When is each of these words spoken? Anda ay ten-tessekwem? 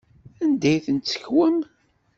Anda 0.43 0.67
ay 0.71 0.79
ten-tessekwem? 0.85 1.57